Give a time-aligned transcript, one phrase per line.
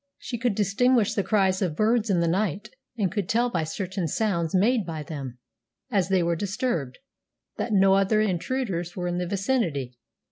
[0.17, 4.07] She could distinguish the cries of birds in the night, and could tell by certain
[4.07, 5.37] sounds made by them,
[5.91, 6.97] as they were disturbed,
[7.57, 9.99] that no other intruders were in the vicinity.